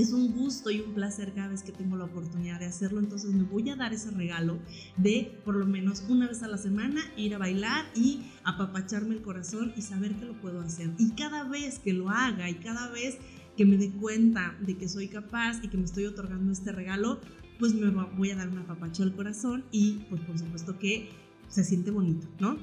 es 0.02 0.14
un 0.14 0.32
gusto 0.32 0.72
y 0.72 0.80
un 0.82 0.94
placer 0.94 1.32
cada 1.34 1.50
vez 1.50 1.62
que 1.62 1.72
tengo 1.72 1.96
la 1.96 2.06
oportunidad 2.06 2.60
de 2.60 2.66
hacerlo, 2.66 3.00
entonces 3.00 3.32
me 3.34 3.44
voy 3.44 3.70
a 3.70 3.76
dar 3.76 3.94
ese 3.94 4.10
regalo 4.12 4.60
de 4.98 5.40
por 5.46 5.56
lo 5.56 5.66
menos 5.66 6.04
una 6.10 6.28
vez 6.28 6.42
a 6.42 6.48
la 6.48 6.58
semana 6.58 7.02
ir 7.18 7.36
a 7.36 7.38
bailar 7.38 7.86
y 7.96 8.32
apapacharme 8.44 9.16
el 9.16 9.22
corazón 9.22 9.74
y 9.76 9.82
saber 9.82 10.16
que 10.16 10.26
lo 10.26 10.42
puedo 10.42 10.60
hacer. 10.62 10.90
Y 10.98 11.12
cada 11.12 11.44
vez 11.44 11.80
que 11.80 11.94
lo 11.94 12.10
haga 12.10 12.50
y 12.50 12.56
cada 12.56 12.90
vez 12.90 13.18
que 13.56 13.66
me 13.66 13.78
dé 13.78 13.92
cuenta 13.92 14.58
de 14.62 14.76
que 14.76 14.90
soy 14.90 15.08
capaz 15.08 15.64
y 15.64 15.68
que 15.68 15.78
me 15.78 15.86
estoy 15.86 16.06
otorgando 16.06 16.52
este 16.52 16.72
regalo, 16.72 17.20
pues 17.60 17.76
me 17.76 17.90
voy 17.90 18.32
a 18.32 18.36
dar 18.36 18.50
un 18.50 18.58
apapacho 18.58 19.04
al 19.04 19.16
corazón 19.16 19.66
y 19.72 20.00
pues 20.10 20.22
por 20.22 20.38
supuesto 20.40 20.80
que 20.80 21.10
se 21.48 21.64
siente 21.64 21.92
bonito, 21.92 22.28
¿no? 22.40 22.58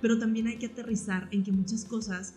Pero 0.00 0.18
también 0.18 0.46
hay 0.46 0.56
que 0.56 0.66
aterrizar 0.66 1.28
en 1.32 1.42
que 1.42 1.52
muchas 1.52 1.84
cosas 1.84 2.34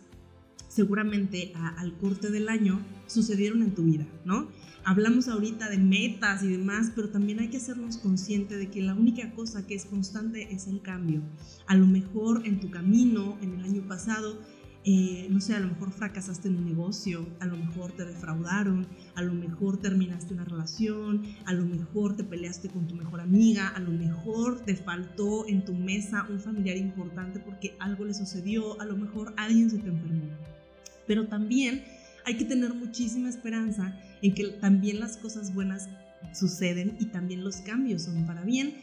seguramente 0.72 1.52
al 1.56 1.98
corte 1.98 2.32
del 2.32 2.48
año 2.48 2.80
sucedieron 3.06 3.62
en 3.62 3.76
tu 3.76 3.84
vida, 3.84 4.08
¿no? 4.24 4.48
Hablamos 4.86 5.28
ahorita 5.28 5.70
de 5.70 5.78
metas 5.78 6.44
y 6.44 6.48
demás, 6.48 6.92
pero 6.96 7.10
también 7.10 7.40
hay 7.40 7.50
que 7.50 7.58
hacernos 7.58 7.98
consciente 7.98 8.56
de 8.56 8.70
que 8.70 8.82
la 8.82 8.96
única 8.96 9.32
cosa 9.34 9.68
que 9.68 9.76
es 9.76 9.86
constante 9.86 10.54
es 10.54 10.68
el 10.68 10.82
cambio. 10.82 11.22
A 11.68 11.76
lo 11.76 11.86
mejor 11.86 12.44
en 12.46 12.60
tu 12.60 12.72
camino, 12.72 13.38
en 13.42 13.54
el 13.54 13.66
año 13.66 13.82
pasado, 13.88 14.40
eh, 14.84 15.28
no 15.30 15.42
sé, 15.42 15.54
a 15.54 15.60
lo 15.60 15.68
mejor 15.68 15.92
fracasaste 15.92 16.48
en 16.48 16.56
un 16.56 16.66
negocio, 16.66 17.28
a 17.40 17.46
lo 17.46 17.58
mejor 17.58 17.92
te 17.92 18.06
defraudaron, 18.06 18.88
a 19.14 19.22
lo 19.22 19.34
mejor 19.34 19.78
terminaste 19.78 20.34
una 20.34 20.46
relación, 20.46 21.24
a 21.46 21.54
lo 21.54 21.66
mejor 21.66 22.16
te 22.16 22.24
peleaste 22.24 22.70
con 22.70 22.88
tu 22.88 22.96
mejor 22.96 23.20
amiga, 23.20 23.68
a 23.68 23.80
lo 23.80 23.92
mejor 23.92 24.62
te 24.62 24.76
faltó 24.76 25.48
en 25.48 25.66
tu 25.66 25.74
mesa 25.74 26.26
un 26.30 26.40
familiar 26.40 26.78
importante 26.78 27.40
porque 27.40 27.76
algo 27.80 28.06
le 28.06 28.14
sucedió, 28.14 28.82
a 28.82 28.86
lo 28.86 28.96
mejor 28.96 29.34
alguien 29.38 29.70
se 29.70 29.78
te 29.78 29.90
enfermó 29.90 30.32
pero 31.12 31.28
también 31.28 31.84
hay 32.24 32.38
que 32.38 32.46
tener 32.46 32.74
muchísima 32.74 33.28
esperanza 33.28 34.00
en 34.22 34.34
que 34.34 34.48
también 34.48 35.02
las 35.02 35.18
cosas 35.18 35.54
buenas 35.54 35.90
suceden 36.34 36.96
y 37.02 37.08
también 37.08 37.44
los 37.44 37.58
cambios 37.58 38.04
son 38.04 38.26
para 38.26 38.46
bien. 38.46 38.76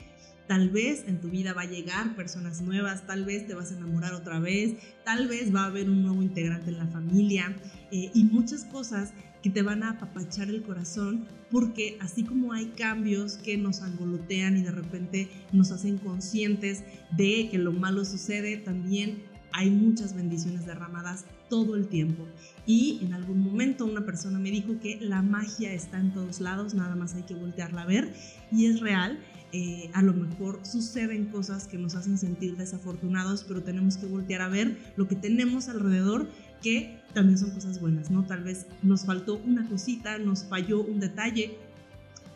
Tal 0.46 0.68
vez 0.68 1.04
en 1.06 1.22
tu 1.22 1.30
vida 1.30 1.54
va 1.54 1.62
a 1.62 1.70
llegar 1.70 2.14
personas 2.16 2.60
nuevas, 2.60 3.06
tal 3.06 3.24
vez 3.24 3.46
te 3.46 3.54
vas 3.54 3.72
a 3.72 3.78
enamorar 3.78 4.12
otra 4.12 4.40
vez, 4.40 4.74
tal 5.06 5.26
vez 5.26 5.54
va 5.54 5.62
a 5.62 5.66
haber 5.68 5.88
un 5.88 6.02
nuevo 6.02 6.22
integrante 6.22 6.68
en 6.68 6.76
la 6.76 6.86
familia 6.88 7.56
eh, 7.90 8.10
y 8.12 8.24
muchas 8.24 8.66
cosas 8.66 9.14
que 9.42 9.48
te 9.48 9.62
van 9.62 9.82
a 9.82 9.92
apapachar 9.92 10.50
el 10.50 10.60
corazón 10.60 11.24
porque 11.50 11.96
así 12.02 12.24
como 12.24 12.52
hay 12.52 12.66
cambios 12.76 13.38
que 13.38 13.56
nos 13.56 13.80
angolotean 13.80 14.58
y 14.58 14.64
de 14.64 14.72
repente 14.72 15.30
nos 15.50 15.70
hacen 15.70 15.96
conscientes 15.96 16.84
de 17.16 17.48
que 17.50 17.56
lo 17.56 17.72
malo 17.72 18.04
sucede, 18.04 18.58
también 18.58 19.22
hay 19.50 19.70
muchas 19.70 20.14
bendiciones 20.14 20.66
derramadas 20.66 21.24
todo 21.48 21.76
el 21.76 21.88
tiempo. 21.88 22.24
Y 22.66 23.00
en 23.02 23.14
algún 23.14 23.40
momento 23.40 23.84
una 23.84 24.04
persona 24.04 24.38
me 24.38 24.50
dijo 24.50 24.78
que 24.80 24.98
la 25.00 25.22
magia 25.22 25.72
está 25.72 25.98
en 25.98 26.12
todos 26.12 26.40
lados, 26.40 26.74
nada 26.74 26.94
más 26.94 27.14
hay 27.14 27.22
que 27.22 27.34
voltearla 27.34 27.82
a 27.82 27.86
ver. 27.86 28.12
Y 28.52 28.66
es 28.66 28.80
real, 28.80 29.18
eh, 29.52 29.90
a 29.94 30.02
lo 30.02 30.12
mejor 30.12 30.60
suceden 30.66 31.26
cosas 31.26 31.66
que 31.66 31.78
nos 31.78 31.94
hacen 31.94 32.18
sentir 32.18 32.56
desafortunados, 32.56 33.44
pero 33.48 33.62
tenemos 33.62 33.96
que 33.96 34.06
voltear 34.06 34.42
a 34.42 34.48
ver 34.48 34.76
lo 34.96 35.08
que 35.08 35.16
tenemos 35.16 35.68
alrededor 35.68 36.28
que 36.62 37.00
también 37.14 37.38
son 37.38 37.52
cosas 37.52 37.80
buenas, 37.80 38.10
¿no? 38.10 38.26
Tal 38.26 38.42
vez 38.42 38.66
nos 38.82 39.06
faltó 39.06 39.40
una 39.46 39.66
cosita, 39.66 40.18
nos 40.18 40.44
falló 40.44 40.82
un 40.82 41.00
detalle, 41.00 41.56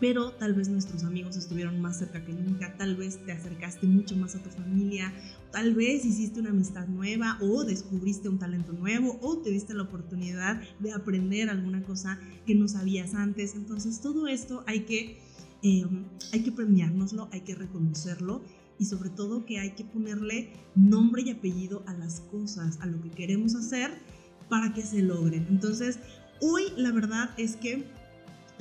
pero 0.03 0.33
tal 0.33 0.53
vez 0.53 0.69
nuestros 0.69 1.05
amigos 1.05 1.37
estuvieron 1.37 1.81
más 1.81 2.01
cerca 2.01 2.25
que 2.25 2.33
nunca, 2.33 2.77
tal 2.77 2.97
vez 2.97 3.25
te 3.25 3.31
acercaste 3.31 3.87
mucho 3.87 4.17
más 4.17 4.35
a 4.35 4.43
tu 4.43 4.51
familia, 4.51 5.15
tal 5.53 5.77
vez 5.77 6.05
hiciste 6.05 6.41
una 6.41 6.51
amistad 6.51 6.89
nueva 6.89 7.39
o 7.41 7.63
descubriste 7.63 8.29
un 8.29 8.41
talento 8.41 8.73
nuevo 8.73 9.17
o 9.23 9.39
te 9.39 9.51
diste 9.51 9.75
la 9.75 9.85
oportunidad 9.85 10.61
de 10.81 10.93
aprender 10.93 11.51
alguna 11.51 11.85
cosa 11.85 12.19
que 12.45 12.57
no 12.57 12.67
sabías 12.67 13.15
antes. 13.15 13.55
Entonces 13.55 14.01
todo 14.01 14.27
esto 14.27 14.65
hay 14.67 14.81
que, 14.81 15.21
em, 15.63 16.05
hay 16.33 16.43
que 16.43 16.51
premiárnoslo, 16.51 17.29
hay 17.31 17.43
que 17.43 17.55
reconocerlo 17.55 18.43
y 18.81 18.87
sobre 18.87 19.09
todo 19.09 19.47
que 19.47 19.61
hay 19.61 19.71
que 19.77 19.85
ponerle 19.85 20.53
nombre 20.75 21.23
y 21.23 21.31
apellido 21.31 21.85
a 21.87 21.95
las 21.95 22.23
cosas, 22.23 22.81
a 22.81 22.87
lo 22.87 23.01
que 23.01 23.11
queremos 23.11 23.55
hacer 23.55 23.93
para 24.49 24.75
que 24.75 24.83
se 24.83 25.01
logren. 25.01 25.47
Entonces 25.49 26.01
hoy 26.41 26.65
la 26.77 26.91
verdad 26.91 27.31
es 27.37 27.55
que 27.55 28.02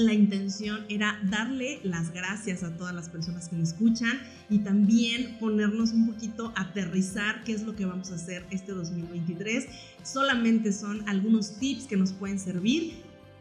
la 0.01 0.13
intención 0.13 0.85
era 0.89 1.19
darle 1.29 1.79
las 1.83 2.11
gracias 2.11 2.63
a 2.63 2.75
todas 2.75 2.93
las 2.93 3.09
personas 3.09 3.47
que 3.49 3.55
me 3.55 3.63
escuchan 3.63 4.19
y 4.49 4.59
también 4.59 5.37
ponernos 5.39 5.91
un 5.91 6.07
poquito, 6.07 6.51
aterrizar 6.55 7.43
qué 7.43 7.53
es 7.53 7.63
lo 7.63 7.75
que 7.75 7.85
vamos 7.85 8.11
a 8.11 8.15
hacer 8.15 8.45
este 8.51 8.73
2023. 8.73 9.67
Solamente 10.03 10.73
son 10.73 11.07
algunos 11.07 11.57
tips 11.57 11.85
que 11.85 11.97
nos 11.97 12.11
pueden 12.13 12.39
servir. 12.39 12.93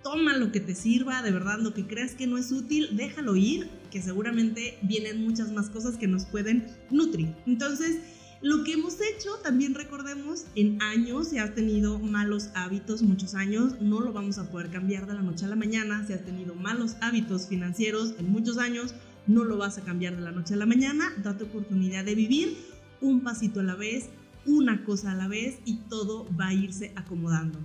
Toma 0.03 0.37
lo 0.37 0.51
que 0.51 0.61
te 0.61 0.75
sirva, 0.75 1.23
de 1.23 1.31
verdad, 1.31 1.59
lo 1.59 1.75
que 1.75 1.87
creas 1.87 2.15
que 2.15 2.27
no 2.27 2.39
es 2.39 2.53
útil, 2.53 2.97
déjalo 2.97 3.37
ir, 3.37 3.69
que 3.91 4.01
seguramente 4.01 4.79
vienen 4.83 5.23
muchas 5.23 5.53
más 5.53 5.69
cosas 5.69 5.97
que 5.97 6.07
nos 6.07 6.25
pueden 6.25 6.67
nutrir. 6.91 7.35
Entonces, 7.47 7.99
lo 8.43 8.65
que 8.65 8.73
hemos 8.73 8.95
hecho, 9.01 9.35
también 9.43 9.75
recordemos, 9.75 10.47
en 10.55 10.81
años, 10.81 11.29
si 11.29 11.39
has 11.39 11.55
tenido 11.55 11.99
malos 11.99 12.49
hábitos, 12.55 13.03
muchos 13.03 13.35
años, 13.35 13.75
no 13.83 14.01
lo 14.01 14.15
vamos 14.15 14.39
a 14.39 14.51
poder 14.51 14.71
cambiar 14.71 15.07
de 15.07 15.13
la 15.13 15.21
noche 15.21 15.45
a 15.45 15.49
la 15.49 15.57
mañana. 15.57 16.07
Si 16.07 16.15
has 16.15 16.25
tenido 16.25 16.55
malos 16.55 16.97
hábitos 17.03 17.49
financieros 17.49 18.15
en 18.19 18.31
muchos 18.31 18.57
años, 18.57 18.95
no 19.27 19.45
lo 19.45 19.59
vas 19.59 19.77
a 19.77 19.83
cambiar 19.83 20.17
de 20.17 20.23
la 20.23 20.33
noche 20.33 20.55
a 20.55 20.57
la 20.57 20.65
mañana. 20.65 21.13
Date 21.23 21.45
oportunidad 21.45 22.03
de 22.05 22.15
vivir 22.15 22.57
un 23.03 23.21
pasito 23.21 23.61
a 23.61 23.63
la 23.63 23.75
vez, 23.75 24.09
una 24.47 24.85
cosa 24.85 25.13
a 25.13 25.17
la 25.17 25.29
vez 25.29 25.59
y 25.67 25.77
todo 25.91 26.27
va 26.39 26.49
a 26.49 26.55
irse 26.55 26.93
acomodando. 26.97 27.59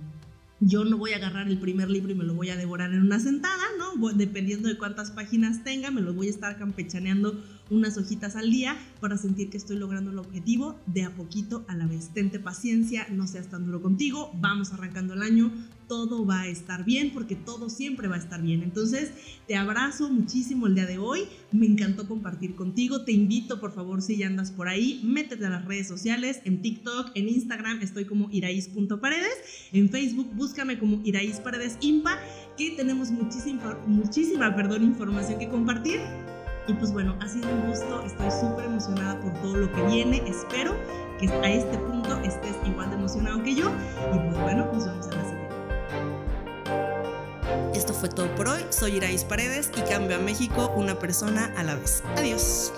Yo 0.60 0.84
no 0.84 0.96
voy 0.96 1.12
a 1.12 1.16
agarrar 1.16 1.48
el 1.48 1.58
primer 1.58 1.90
libro 1.90 2.12
y 2.12 2.14
me 2.14 2.24
lo 2.24 2.34
voy 2.34 2.48
a 2.48 2.56
devorar 2.56 2.92
en 2.92 3.02
una 3.02 3.20
sentada, 3.20 3.64
¿no? 3.78 4.12
Dependiendo 4.12 4.68
de 4.68 4.78
cuántas 4.78 5.10
páginas 5.10 5.64
tenga, 5.64 5.90
me 5.90 6.00
lo 6.00 6.14
voy 6.14 6.28
a 6.28 6.30
estar 6.30 6.58
campechaneando 6.58 7.42
unas 7.70 7.96
hojitas 7.96 8.36
al 8.36 8.50
día 8.50 8.76
para 9.00 9.16
sentir 9.16 9.50
que 9.50 9.56
estoy 9.56 9.76
logrando 9.76 10.10
el 10.10 10.18
objetivo 10.18 10.76
de 10.86 11.04
a 11.04 11.14
poquito 11.14 11.64
a 11.68 11.74
la 11.74 11.86
vez. 11.86 12.10
Tente 12.14 12.38
paciencia, 12.38 13.06
no 13.10 13.26
seas 13.26 13.48
tan 13.48 13.66
duro 13.66 13.82
contigo, 13.82 14.30
vamos 14.40 14.72
arrancando 14.72 15.14
el 15.14 15.22
año, 15.22 15.52
todo 15.88 16.26
va 16.26 16.42
a 16.42 16.46
estar 16.48 16.84
bien 16.84 17.10
porque 17.12 17.36
todo 17.36 17.70
siempre 17.70 18.08
va 18.08 18.16
a 18.16 18.18
estar 18.18 18.42
bien. 18.42 18.62
Entonces, 18.62 19.12
te 19.46 19.56
abrazo 19.56 20.08
muchísimo 20.08 20.66
el 20.66 20.74
día 20.74 20.86
de 20.86 20.98
hoy, 20.98 21.24
me 21.52 21.66
encantó 21.66 22.08
compartir 22.08 22.54
contigo, 22.54 23.04
te 23.04 23.12
invito 23.12 23.60
por 23.60 23.72
favor 23.72 24.02
si 24.02 24.16
ya 24.16 24.26
andas 24.26 24.50
por 24.50 24.68
ahí, 24.68 25.00
métete 25.04 25.46
a 25.46 25.50
las 25.50 25.64
redes 25.64 25.88
sociales, 25.88 26.40
en 26.44 26.62
TikTok, 26.62 27.10
en 27.14 27.28
Instagram 27.28 27.80
estoy 27.82 28.04
como 28.04 28.28
iraís.paredes, 28.30 29.70
en 29.72 29.88
Facebook 29.90 30.30
búscame 30.34 30.78
como 30.78 31.02
Paredes 31.42 31.78
Impa, 31.80 32.18
que 32.56 32.72
tenemos 32.72 33.10
muchísima, 33.10 33.78
muchísima 33.86 34.54
perdón, 34.54 34.82
información 34.82 35.38
que 35.38 35.48
compartir 35.48 36.00
y 36.66 36.72
pues 36.74 36.92
bueno, 36.92 37.16
ha 37.20 37.28
sido 37.28 37.48
un 37.48 37.68
gusto, 37.68 38.02
estoy 38.02 38.30
súper 38.30 38.66
emocionada 38.66 39.20
por 39.20 39.32
todo 39.34 39.56
lo 39.56 39.72
que 39.72 39.82
viene, 39.82 40.22
espero 40.26 40.74
que 41.20 41.28
a 41.28 41.48
este 41.50 41.78
punto 41.78 42.18
estés 42.18 42.56
igual 42.64 42.90
de 42.90 42.96
emocionado 42.96 43.42
que 43.42 43.54
yo 43.54 43.70
y 44.12 44.18
pues 44.18 44.40
bueno, 44.40 44.66
nos 44.72 44.86
vemos 44.86 45.06
en 45.06 45.16
la 45.16 45.24
siguiente. 45.24 45.46
Esto 47.74 47.92
fue 47.92 48.08
todo 48.08 48.34
por 48.34 48.48
hoy, 48.48 48.64
soy 48.70 48.96
Iraís 48.96 49.24
Paredes 49.24 49.70
y 49.76 49.80
cambio 49.82 50.16
a 50.16 50.20
México 50.20 50.72
una 50.76 50.98
persona 50.98 51.52
a 51.56 51.62
la 51.62 51.76
vez. 51.76 52.02
Adiós. 52.16 52.72